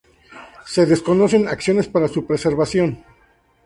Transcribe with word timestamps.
Se 0.65 0.87
desconocen 0.87 1.47
acciones 1.47 1.87
para 1.87 2.07
su 2.07 2.25
preservación. 2.25 3.03